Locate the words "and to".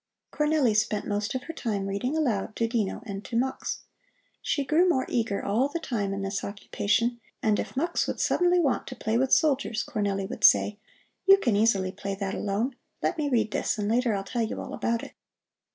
3.05-3.35